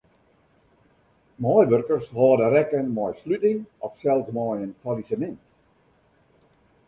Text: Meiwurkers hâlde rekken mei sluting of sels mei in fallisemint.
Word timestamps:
Meiwurkers 1.41 2.07
hâlde 2.19 2.47
rekken 2.55 2.85
mei 2.97 3.11
sluting 3.21 3.59
of 3.85 3.93
sels 4.01 4.27
mei 4.37 4.57
in 4.65 4.71
fallisemint. 4.83 5.41